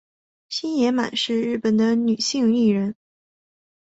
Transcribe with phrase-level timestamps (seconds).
[0.49, 2.95] 星野满是日本的女性艺人。